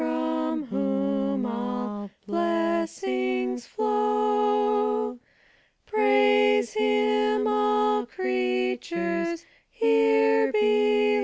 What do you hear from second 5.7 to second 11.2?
Praise him, all crea tures here be